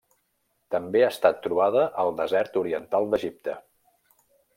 [0.75, 3.55] També ha estat trobada al desert oriental d'Egipte.